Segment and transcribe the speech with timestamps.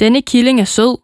[0.00, 0.94] Denne killing er sød.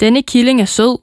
[0.00, 0.94] Denne killing er sød.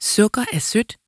[0.00, 1.05] Sukker er sødt.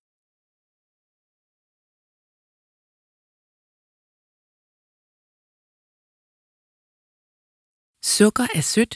[8.18, 8.95] Sukker er sødt.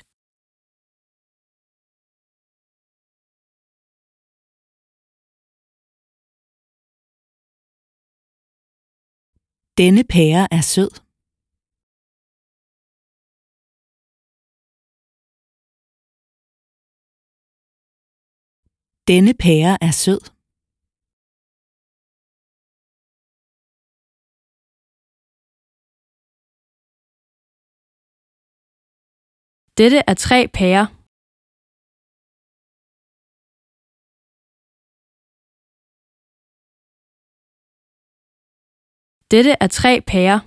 [9.80, 10.90] Denne pære er sød.
[19.10, 20.41] Denne pære er sød.
[29.78, 30.86] Dette er tre pærer.
[39.32, 40.38] Dette er tre pærer.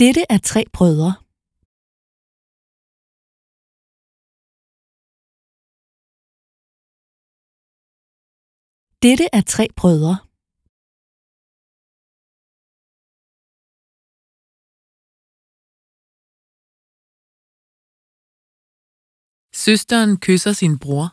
[0.00, 1.27] Dette er tre brødre.
[9.02, 10.14] Dette er tre brødre.
[19.64, 21.06] Søsteren kysser sin bror.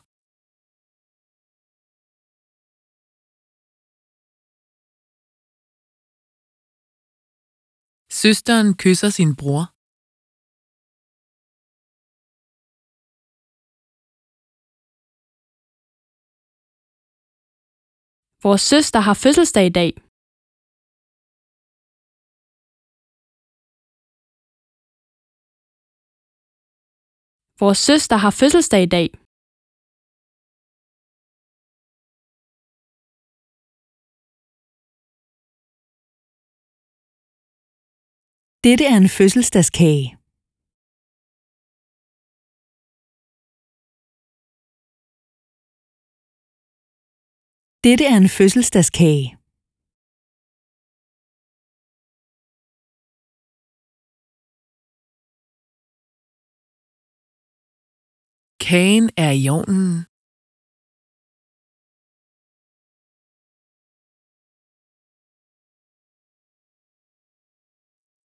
[8.09, 9.74] Søsteren kysser sin bror.
[18.43, 19.91] Vores søster har fødselsdag i dag.
[27.59, 29.07] Vores søster har fødselsdag i dag.
[38.63, 40.14] Dette er en fødselsdagskage.
[47.85, 49.27] Dette er en fødselsdagskage.
[58.65, 59.89] Kagen er i ovnen.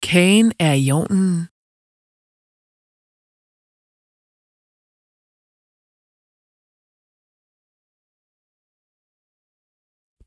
[0.07, 1.54] Kagen er i ovnen.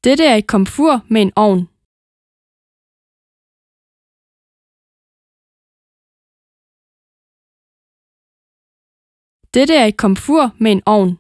[0.03, 1.61] Dette er et komfur med en ovn.
[9.53, 11.17] Dette er et komfur med en ovn.